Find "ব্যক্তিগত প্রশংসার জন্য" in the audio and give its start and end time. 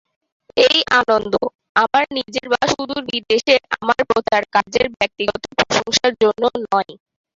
4.95-6.43